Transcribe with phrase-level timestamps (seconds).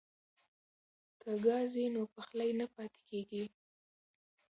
[1.21, 3.43] که ګاز وي نو پخلی نه پاتې کیږي.